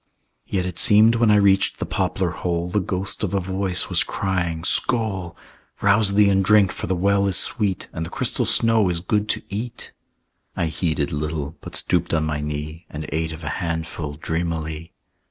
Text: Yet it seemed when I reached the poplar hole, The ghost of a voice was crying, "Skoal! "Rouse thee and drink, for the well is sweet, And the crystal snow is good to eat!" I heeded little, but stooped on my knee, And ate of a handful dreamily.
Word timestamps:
Yet 0.47 0.65
it 0.65 0.79
seemed 0.79 1.13
when 1.13 1.29
I 1.29 1.35
reached 1.35 1.77
the 1.77 1.85
poplar 1.85 2.31
hole, 2.31 2.69
The 2.71 2.79
ghost 2.79 3.23
of 3.23 3.35
a 3.35 3.39
voice 3.39 3.87
was 3.87 4.03
crying, 4.03 4.63
"Skoal! 4.63 5.37
"Rouse 5.79 6.15
thee 6.15 6.27
and 6.27 6.43
drink, 6.43 6.71
for 6.71 6.87
the 6.87 6.95
well 6.95 7.27
is 7.27 7.37
sweet, 7.37 7.87
And 7.93 8.03
the 8.03 8.09
crystal 8.09 8.47
snow 8.47 8.89
is 8.89 8.99
good 8.99 9.29
to 9.29 9.43
eat!" 9.49 9.91
I 10.55 10.65
heeded 10.65 11.11
little, 11.11 11.55
but 11.61 11.75
stooped 11.75 12.15
on 12.15 12.23
my 12.23 12.39
knee, 12.41 12.87
And 12.89 13.05
ate 13.09 13.31
of 13.31 13.43
a 13.43 13.49
handful 13.59 14.13
dreamily. 14.15 14.91